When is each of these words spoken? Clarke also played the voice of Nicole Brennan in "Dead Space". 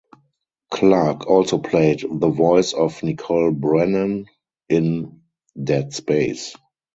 Clarke 0.71 1.27
also 1.27 1.59
played 1.59 1.99
the 2.11 2.29
voice 2.29 2.73
of 2.73 3.03
Nicole 3.03 3.51
Brennan 3.51 4.25
in 4.67 5.21
"Dead 5.63 5.93
Space". 5.93 6.55